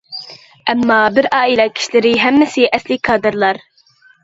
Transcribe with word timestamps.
ئەمما 0.71 0.97
بىر 1.17 1.27
ئائىلە 1.41 1.67
كىشىلىرى 1.77 2.15
ھەممىسى 2.25 2.67
ئەسلى 2.73 3.01
كادىرلار. 3.11 3.65